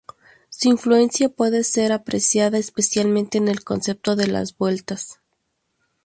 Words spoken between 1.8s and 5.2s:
apreciada, especialmente, en el concepto de las vueltas.